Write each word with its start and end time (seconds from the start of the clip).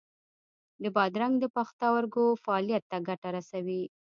د 0.81 0.83
بادرنګ 0.95 1.33
د 1.39 1.45
پښتورګو 1.55 2.25
فعالیت 2.43 2.83
ته 2.91 2.97
ګټه 3.07 3.29
رسوي. 3.37 3.83